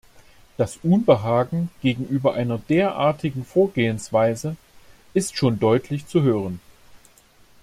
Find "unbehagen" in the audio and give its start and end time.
0.77-1.69